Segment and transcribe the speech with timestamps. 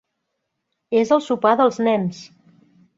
[1.03, 2.27] "És el sopar dels nens."